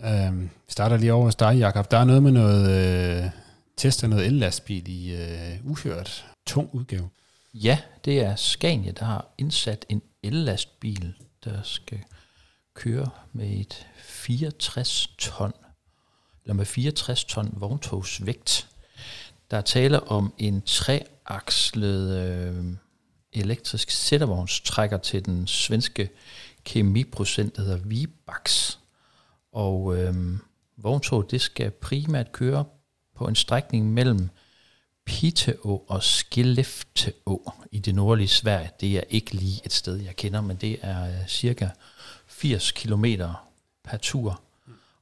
[0.00, 1.90] Øh, vi starter lige over hos dig, Jacob.
[1.90, 3.30] Der er noget med noget øh,
[3.76, 7.08] test af noget ellastbil i øh, uhørt tung udgave.
[7.54, 11.14] Ja, det er Scania, der har indsat en ellastbil,
[11.44, 12.00] der skal
[12.74, 15.52] køre med et 64 ton,
[16.44, 18.68] eller med 64 ton vogntogsvægt.
[19.50, 22.64] Der er tale om en treakslet øh,
[23.32, 26.10] elektrisk sættervognstrækker til den svenske
[26.64, 28.76] kemiprocent, der hedder Vibax.
[29.52, 30.14] Og øh,
[30.76, 32.64] vogntoget, det skal primært køre
[33.16, 34.28] på en strækning mellem
[35.04, 38.70] Piteå og Skellefteå i det nordlige Sverige.
[38.80, 41.68] Det er ikke lige et sted, jeg kender, men det er øh, cirka
[42.26, 43.04] 80 km
[43.84, 44.40] per tur.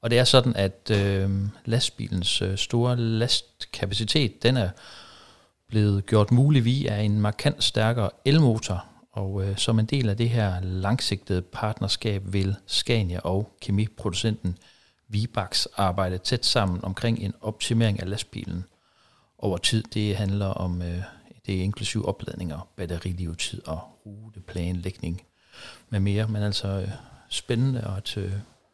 [0.00, 1.30] Og det er sådan, at øh,
[1.64, 4.70] lastbilens øh, store lastkapacitet, den er
[5.68, 8.84] blevet gjort mulig via en markant stærkere elmotor.
[9.12, 14.58] Og øh, som en del af det her langsigtede partnerskab vil Scania og kemiproducenten
[15.08, 18.64] Vibax arbejde tæt sammen omkring en optimering af lastbilen
[19.38, 19.82] over tid.
[19.94, 21.02] Det handler om, øh,
[21.46, 25.22] det er inklusiv opladninger, batterilevetid og ruteplanlægning
[25.88, 26.28] med mere.
[26.28, 26.88] Men altså øh,
[27.28, 28.32] spændende at, øh,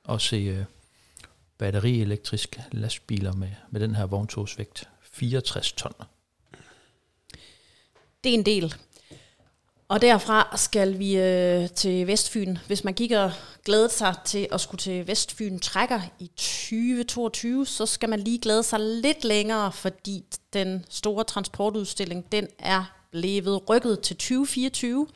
[0.08, 0.64] at se øh,
[1.58, 4.88] batterielektriske lastbiler med, med den her vogntogsvægt.
[5.02, 5.92] 64 ton.
[8.24, 8.74] Det er en del.
[9.88, 12.56] Og derfra skal vi øh, til Vestfyn.
[12.66, 13.30] Hvis man kigger
[13.64, 18.62] glædet sig til at skulle til Vestfyn trækker i 2022, så skal man lige glæde
[18.62, 25.06] sig lidt længere, fordi den store transportudstilling, den er blevet rykket til 2024.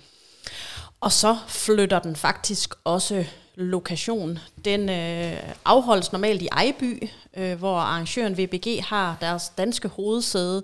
[1.01, 4.39] Og så flytter den faktisk også lokation.
[4.65, 10.63] Den øh, afholdes normalt i Ejby, øh, hvor arrangøren VBG har deres danske hovedsæde.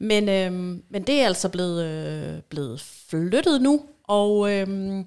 [0.00, 0.52] Men, øh,
[0.90, 5.04] men det er altså blevet, øh, blevet flyttet nu, og øh,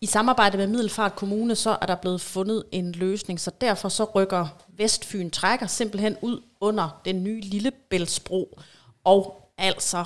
[0.00, 4.04] i samarbejde med Middelfart Kommune, så er der blevet fundet en løsning, så derfor så
[4.04, 8.60] rykker Vestfyn trækker simpelthen ud under den nye Lillebæltsbro,
[9.04, 10.04] og altså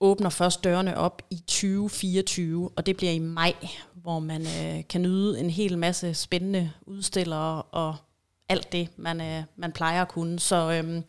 [0.00, 3.54] åbner først dørene op i 2024, og det bliver i maj,
[3.94, 7.96] hvor man øh, kan nyde en hel masse spændende udstillere og
[8.52, 10.38] alt det, man, øh, man plejer at kunne.
[10.38, 11.02] Så øh,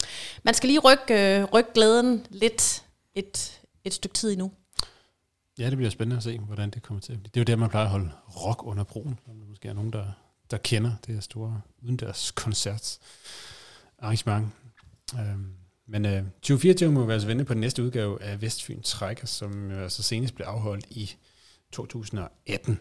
[0.44, 4.52] man skal lige rykke, øh, rykke glæden lidt et, et stykke tid endnu.
[5.60, 7.30] Ja, det bliver spændende at se, hvordan det kommer til at blive.
[7.30, 8.12] Det er jo der, man plejer at holde
[8.46, 9.20] rock under broen.
[9.28, 10.06] Om der måske er nogen, der,
[10.52, 13.00] der kender det her store udendørs koncert
[14.00, 14.48] arrangement.
[15.20, 15.54] Øhm,
[15.88, 19.72] men øh, 2024 må være altså vente på den næste udgave af Vestfyn Trækker, som
[19.72, 21.16] jo altså senest blev afholdt i
[21.72, 22.80] 2018.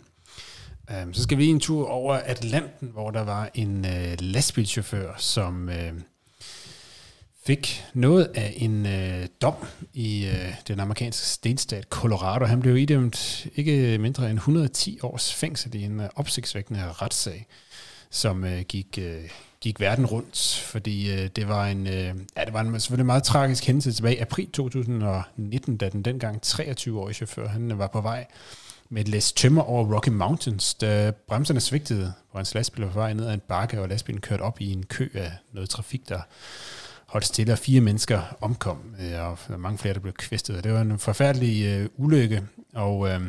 [0.92, 5.68] Um, så skal vi en tur over Atlanten, hvor der var en øh, lastbilchauffør, som
[5.68, 5.92] øh,
[7.46, 9.54] fik noget af en øh, dom
[9.92, 12.44] i øh, den amerikanske delstat Colorado.
[12.44, 17.46] Han blev idømt ikke mindre end 110 års fængsel i en øh, opsigtsvækkende retssag,
[18.10, 22.52] som øh, gik, øh, gik verden rundt, fordi øh, det var en øh, ja, det
[22.52, 27.48] var en selvfølgelig meget tragisk hændelse tilbage i april 2019, da den dengang 23-årige chauffør
[27.48, 28.26] han øh, var på vej
[28.92, 32.98] med et læs tømmer over Rocky Mountains, da bremserne svigtede, hvor hans lastbil var på
[32.98, 36.08] vej ned ad en bakke, og lastbilen kørte op i en kø af noget trafik,
[36.08, 36.20] der
[37.06, 40.64] holdt stille, og fire mennesker omkom, øh, og mange flere, der blev kvæstet.
[40.64, 42.42] Det var en forfærdelig øh, ulykke,
[42.74, 43.20] og, øh,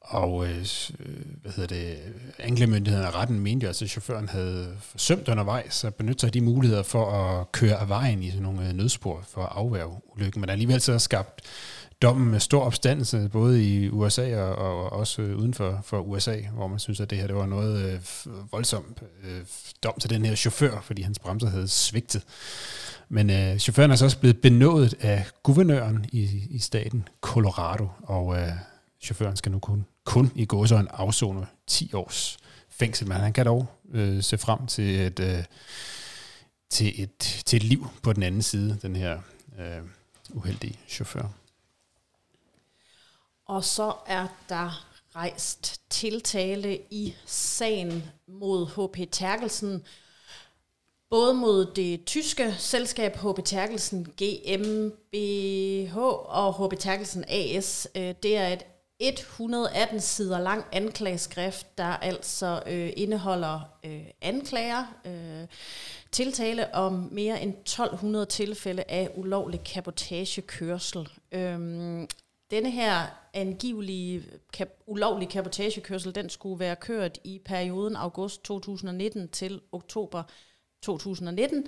[0.00, 0.66] og øh,
[1.00, 1.06] øh
[1.42, 1.98] hvad hedder det,
[2.38, 6.40] anklagemyndigheden og retten mente jo, at chaufføren havde forsømt undervejs at benytte sig af de
[6.40, 10.40] muligheder for at køre af vejen i sådan nogle øh, nødspor for at afværge ulykken,
[10.40, 11.40] men alligevel så skabt
[12.02, 16.66] dommen med stor opstandelse, både i USA og, og også uden for, for USA, hvor
[16.66, 18.00] man synes, at det her det var noget øh,
[18.52, 19.40] voldsomt øh,
[19.82, 22.22] dom til den her chauffør, fordi hans bremser havde svigtet.
[23.08, 28.36] Men øh, chaufføren er så også blevet benådet af guvernøren i, i staten Colorado, og
[28.38, 28.48] øh,
[29.00, 33.32] chaufføren skal nu kun, kun i gå så en afzone 10 års fængsel, men han
[33.32, 35.44] kan dog øh, se frem til et, øh,
[36.70, 39.18] til, et, til et liv på den anden side, den her
[39.58, 39.82] øh,
[40.30, 41.28] uheldige chauffør.
[43.50, 44.86] Og så er der
[45.16, 49.12] rejst tiltale i sagen mod H.P.
[49.12, 49.84] Terkelsen,
[51.10, 53.44] både mod det tyske selskab H.P.
[53.44, 56.78] Terkelsen GmbH og H.P.
[56.78, 57.88] Terkelsen AS.
[57.94, 58.56] Øh, det er
[58.98, 65.46] et 118 sider lang anklageskrift, der altså øh, indeholder øh, anklager, øh,
[66.12, 71.08] tiltale om mere end 1200 tilfælde af ulovlig kabotagekørsel.
[71.32, 72.08] Øhm,
[72.50, 79.60] denne her angivelige kap- ulovlige kapotagekørsel, den skulle være kørt i perioden august 2019 til
[79.72, 80.22] oktober
[80.82, 81.66] 2019.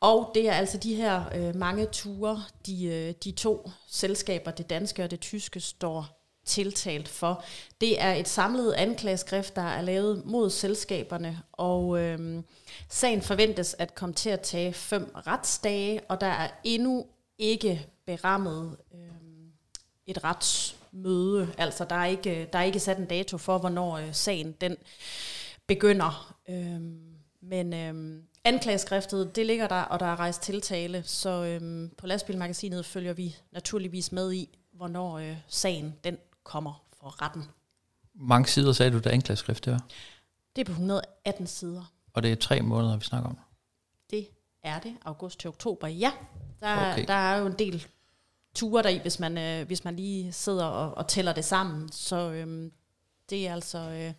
[0.00, 4.70] Og det er altså de her øh, mange ture, de, øh, de to selskaber, det
[4.70, 7.44] danske og det tyske, står tiltalt for.
[7.80, 12.42] Det er et samlet anklageskrift, der er lavet mod selskaberne, og øh,
[12.88, 17.06] sagen forventes at komme til at tage fem retsdage, og der er endnu
[17.38, 19.00] ikke berammet øh,
[20.06, 20.24] et
[20.92, 21.54] retsmøde.
[21.58, 24.76] Altså, der er ikke, der er ikke sat en dato for, hvornår øh, sagen den
[25.66, 26.34] begynder.
[26.48, 32.06] Øhm, men øhm, anklageskriftet, det ligger der, og der er rejst tiltale, så øhm, på
[32.06, 37.44] lastbilmagasinet følger vi naturligvis med i, hvornår øh, sagen den kommer for retten.
[38.14, 39.84] Mange sider sagde du, det anklageskrift det var?
[40.56, 41.92] Det er på 118 sider.
[42.14, 43.38] Og det er tre måneder, vi snakker om?
[44.10, 44.28] Det
[44.62, 46.12] er det, august til oktober, ja.
[46.60, 47.04] Der, okay.
[47.06, 47.86] der er jo en del
[48.54, 51.92] ture deri, hvis man, øh, hvis man lige sidder og, og tæller det sammen.
[51.92, 52.70] Så øh,
[53.30, 54.12] det er altså øh,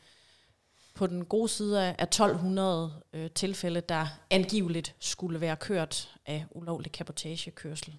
[0.96, 6.46] på den gode side af, af 1200 øh, tilfælde, der angiveligt skulle være kørt af
[6.52, 7.93] ulovlig kapotagekørsel.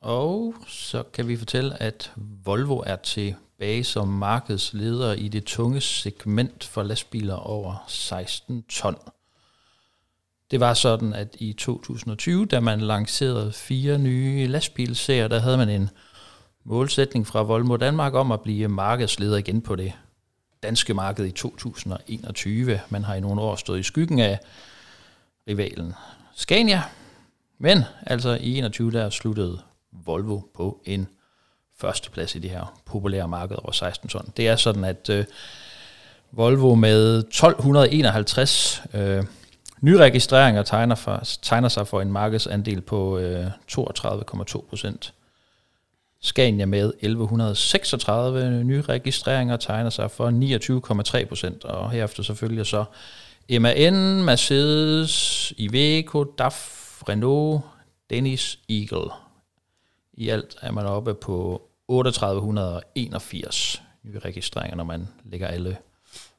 [0.00, 2.12] Og så kan vi fortælle, at
[2.44, 8.96] Volvo er tilbage som markedsleder i det tunge segment for lastbiler over 16 ton.
[10.50, 15.68] Det var sådan, at i 2020, da man lancerede fire nye lastbilserier, der havde man
[15.68, 15.90] en
[16.64, 19.92] målsætning fra Volvo Danmark om at blive markedsleder igen på det
[20.62, 22.80] danske marked i 2021.
[22.88, 24.38] Man har i nogle år stået i skyggen af
[25.48, 25.94] rivalen
[26.34, 26.82] Scania,
[27.58, 29.60] men altså i 21 der sluttede
[29.92, 31.08] Volvo på en
[31.80, 34.32] førsteplads i det her populære marked over 16 ton.
[34.36, 35.24] Det er sådan, at øh,
[36.32, 39.24] Volvo med 1251 øh,
[39.80, 45.14] Nyregistreringer tegner, for, tegner sig for en markedsandel på øh, 32,2 procent.
[46.20, 50.30] Scania med 1136 nyregistreringer tegner sig for
[51.20, 52.84] 29,3 procent, og herefter selvfølgelig så
[53.60, 56.74] MAN, Mercedes, Iveco, DAF,
[57.08, 57.62] Renault,
[58.10, 59.10] Dennis, Eagle.
[60.14, 65.76] I alt er man oppe på 3881 nye registreringer, når man lægger alle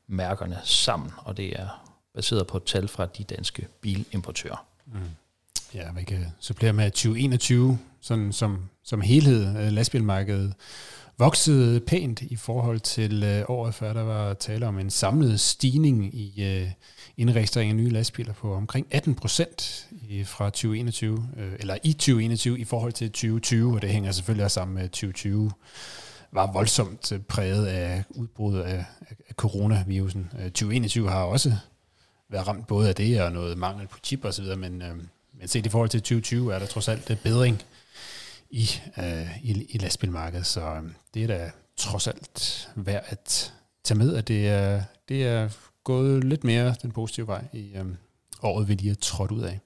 [0.07, 4.65] mærkerne sammen, og det er baseret på tal fra de danske bilimportører.
[4.87, 4.99] Mm.
[5.73, 10.53] Ja, vi kan supplere med 2021, sådan som, som helhed, øh, lastbilmarkedet
[11.17, 13.93] voksede pænt i forhold til øh, året før.
[13.93, 16.71] Der var tale om en samlet stigning i øh,
[17.17, 19.87] indregistrering af nye lastbiler på omkring 18 procent
[20.25, 24.55] fra 2021, øh, eller i 2021 i forhold til 2020, og det hænger selvfølgelig også
[24.55, 25.51] sammen med 2020
[26.31, 28.85] var voldsomt øh, præget af udbruddet af,
[29.29, 30.31] af coronavirusen.
[30.39, 31.53] Øh, 2021 har også
[32.29, 34.97] været ramt både af det og noget mangel på chip osv., men, øh,
[35.33, 37.61] men set i forhold til 2020 er der trods alt øh, bedring
[38.49, 43.97] i, øh, i, i lastbilmarkedet, så øh, det er da trods alt værd at tage
[43.97, 45.49] med, at det er, det er
[45.83, 47.85] gået lidt mere den positive vej i øh,
[48.41, 49.59] året, vi lige har trådt ud af.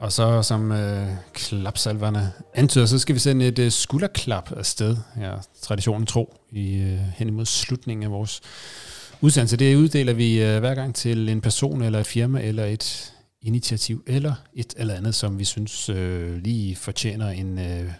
[0.00, 5.34] Og så som øh, klapsalverne antyder, så skal vi sende et øh, skulderklap afsted, ja,
[5.62, 8.40] traditionen tro, i, øh, hen imod slutningen af vores
[9.20, 9.56] udsendelse.
[9.56, 14.02] Det uddeler vi øh, hver gang til en person eller et firma eller et initiativ
[14.06, 17.92] eller et eller andet, som vi synes øh, lige fortjener en, øh,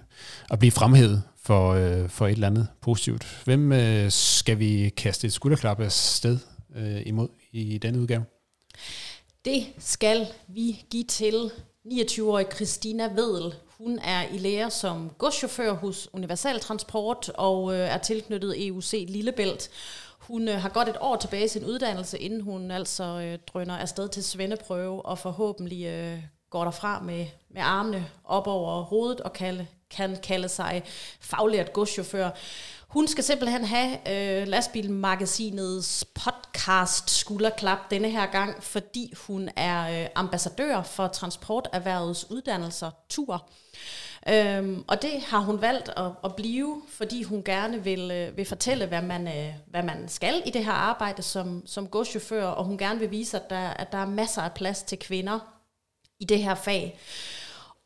[0.51, 3.43] at blive fremhævet for, øh, for et eller andet positivt.
[3.45, 6.39] Hvem øh, skal vi kaste et skulderklap afsted
[6.77, 8.25] øh, imod i denne udgave?
[9.45, 11.51] Det skal vi give til
[11.87, 13.55] 29-årige Christina Vedel.
[13.79, 19.71] Hun er i lære som godschauffør hos Universal Transport og øh, er tilknyttet EUC Lillebælt.
[20.19, 23.77] Hun øh, har godt et år tilbage i sin uddannelse, inden hun altså øh, drøner
[23.77, 26.19] afsted til svendeprøve og forhåbentlig øh,
[26.51, 30.83] går derfra med, med armene op over hovedet og kalde, kan kalde sig
[31.21, 32.31] faglært godschauffør.
[32.91, 40.09] Hun skal simpelthen have øh, lastbilmagasinets podcast skulderklap denne her gang, fordi hun er øh,
[40.15, 43.51] ambassadør for transporterhvervets uddannelser TUR.
[44.29, 48.45] Øhm, og det har hun valgt at, at blive, fordi hun gerne vil, øh, vil
[48.45, 52.65] fortælle, hvad man, øh, hvad man skal i det her arbejde som, som godschauffør, og
[52.65, 55.39] hun gerne vil vise, at der, at der er masser af plads til kvinder
[56.21, 56.99] i det her fag.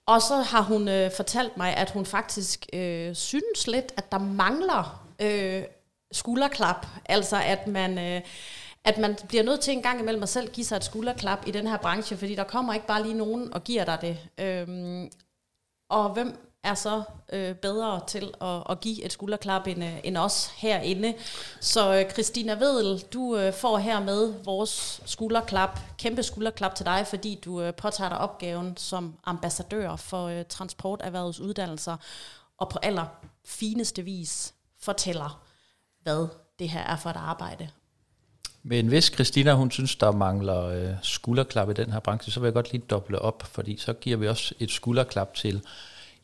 [0.06, 4.18] Og så har hun øh, fortalt mig, at hun faktisk øh, synes lidt, at der
[4.18, 5.62] mangler øh,
[6.12, 6.86] skulderklap.
[7.06, 7.98] Altså at man...
[7.98, 8.22] Øh,
[8.86, 11.50] at man bliver nødt til en gang imellem at selv give sig et skulderklap i
[11.50, 14.18] den her branche, fordi der kommer ikke bare lige nogen og giver dig det.
[14.38, 15.10] Øhm,
[15.90, 20.16] og hvem er så øh, bedre til at, at give et skulderklap end, øh, end
[20.16, 21.14] os herinde.
[21.60, 27.40] Så øh, Christina Vedel, du øh, får hermed vores skulderklap, kæmpe skulderklap til dig, fordi
[27.44, 31.96] du øh, påtager dig opgaven som ambassadør for øh, transporterhvervets uddannelser,
[32.58, 33.06] og på aller
[33.44, 35.42] fineste vis fortæller,
[36.02, 36.26] hvad
[36.58, 37.68] det her er for et arbejde.
[38.66, 42.46] Men hvis Christina hun synes, der mangler øh, skulderklap i den her branche, så vil
[42.46, 45.62] jeg godt lige doble op, fordi så giver vi også et skulderklap til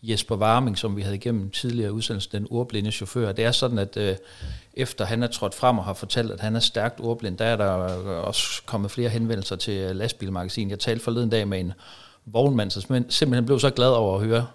[0.03, 3.33] Jesper Warming, som vi havde igennem tidligere udsendelse, den ordblinde chauffør.
[3.33, 4.17] Det er sådan, at øh,
[4.75, 7.57] efter han er trådt frem og har fortalt, at han er stærkt ordblind, der er
[7.57, 7.67] der
[8.05, 10.71] også kommet flere henvendelser til øh, lastbilmagasin.
[10.71, 11.73] Jeg talte forleden dag med en
[12.27, 14.47] vognmand, som simpelthen blev så glad over at høre,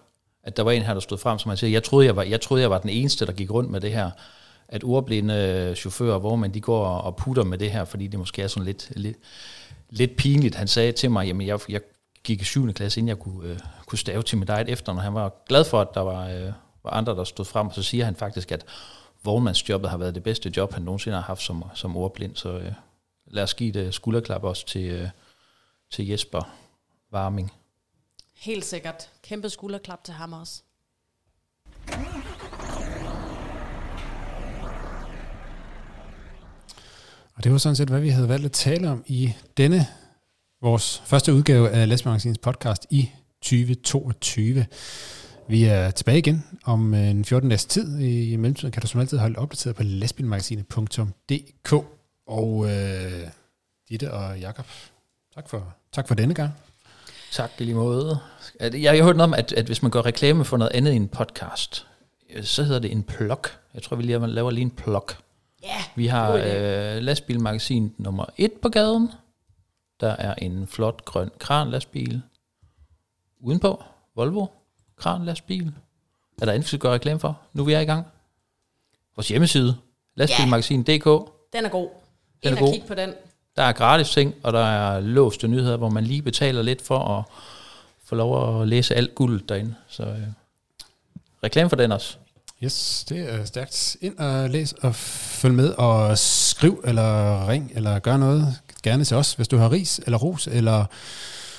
[0.43, 2.23] at der var en her, der stod frem, som han siger, jeg troede, jeg var,
[2.23, 4.11] jeg troede, jeg var den eneste, der gik rundt med det her,
[4.67, 8.19] at ordblinde øh, chauffører, hvor man de går og putter med det her, fordi det
[8.19, 9.17] måske er sådan lidt, lidt,
[9.89, 10.55] lidt pinligt.
[10.55, 11.81] Han sagde til mig, jamen jeg, jeg
[12.25, 12.73] gik i 7.
[12.73, 15.65] klasse, inden jeg kunne, øh, kunne stave til mit eget efter, når han var glad
[15.65, 16.51] for, at der var, øh,
[16.83, 18.65] var andre, der stod frem, og så siger han faktisk, at
[19.23, 22.73] vognmandsjobbet har været det bedste job, han nogensinde har haft som, som ordblind, så øh,
[23.27, 25.09] lad os give et skulderklap også til, øh,
[25.91, 26.55] til Jesper
[27.13, 27.51] Warming.
[28.35, 29.09] Helt sikkert.
[29.23, 30.61] Kæmpe skulderklap til ham også.
[37.35, 39.87] Og det var sådan set, hvad vi havde valgt at tale om i denne,
[40.65, 44.65] vores første udgave af Læsmagasinets podcast i 2022.
[45.47, 47.99] Vi er tilbage igen om en 14 dages tid.
[47.99, 51.73] I mellemtiden kan du som altid holde opdateret på lastbilmagasinet.dk.
[52.27, 53.27] Og øh,
[53.89, 54.65] Ditte og Jakob,
[55.35, 56.51] tak for, tak for denne gang.
[57.31, 58.19] Tak i lige måde.
[58.59, 61.03] Jeg har hørt noget om, at, at hvis man gør reklame for noget andet end
[61.03, 61.87] en podcast,
[62.41, 63.45] så hedder det en plug.
[63.73, 65.09] Jeg tror, vi lige laver lige en plug.
[65.63, 69.09] Ja, Vi har øh, lastbilmagasin nummer 1 på gaden.
[69.99, 72.21] Der er en flot grøn kranlastbil.
[73.39, 73.83] Udenpå,
[74.15, 74.45] Volvo,
[74.95, 75.73] kranlastbil.
[76.41, 77.39] Er der andet, vi skal gøre reklame for?
[77.53, 78.07] Nu er vi er i gang.
[79.15, 79.77] Vores hjemmeside,
[80.15, 81.05] lastbilmagasin.dk.
[81.53, 81.89] Den er god.
[82.43, 82.73] Den er Ind og god.
[82.73, 83.13] kig på den.
[83.55, 86.99] Der er gratis ting, og der er låste nyheder, hvor man lige betaler lidt for
[86.99, 87.23] at
[88.03, 89.75] få lov at læse alt guld derinde.
[89.87, 90.27] Så øh,
[91.43, 92.17] reklame for den også.
[92.63, 93.97] Yes, det er stærkt.
[94.01, 98.59] Ind og læs og følg med og skriv eller ring eller gør noget.
[98.83, 100.85] Gerne til os, hvis du har ris eller ros eller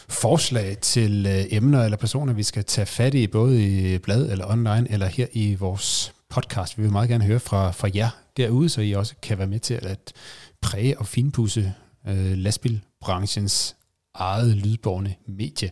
[0.08, 4.50] forslag til øh, emner eller personer, vi skal tage fat i, både i blad eller
[4.50, 6.78] online eller her i vores podcast.
[6.78, 9.60] Vi vil meget gerne høre fra, fra jer derude, så I også kan være med
[9.60, 10.12] til at
[10.60, 11.72] præge og finpudse
[12.08, 13.76] øh, lastbilbranchens
[14.14, 15.70] eget lydborne medie.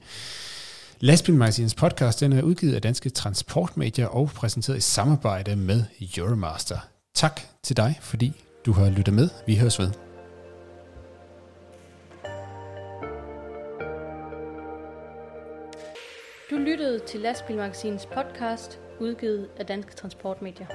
[1.05, 5.85] Lastbilmagasinets podcast den er udgivet af Danske Transportmedier og præsenteret i samarbejde med
[6.17, 6.79] Euromaster.
[7.15, 9.29] Tak til dig, fordi du har lyttet med.
[9.47, 9.91] Vi høres ved.
[16.51, 20.67] Du lyttede til Lastbilmagasinets podcast, udgivet af Danske Transportmedier.